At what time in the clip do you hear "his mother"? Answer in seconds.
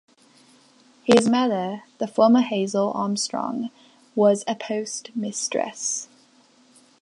1.03-1.83